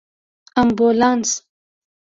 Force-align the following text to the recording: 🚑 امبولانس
🚑 0.03 0.03
امبولانس 0.61 1.29